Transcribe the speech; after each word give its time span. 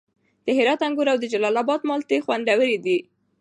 د 0.45 0.47
هرات 0.57 0.79
انګور 0.87 1.07
او 1.11 1.17
د 1.21 1.25
جلال 1.33 1.55
اباد 1.63 1.81
مالټې 1.89 2.17
خوندورې 2.25 2.75
دي. 2.85 2.97